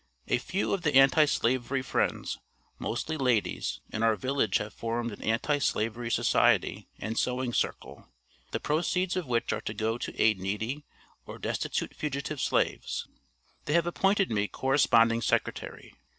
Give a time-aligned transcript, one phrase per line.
[0.27, 2.39] A few of the Anti slavery friends,
[2.79, 8.09] mostly ladies, in our village have formed an Anti slavery Society and sewing circle,
[8.49, 10.85] the proceeds of which are to go to aid needy
[11.27, 13.07] or destitute fugitive slaves.
[13.65, 15.93] They have appointed me corresponding secretary.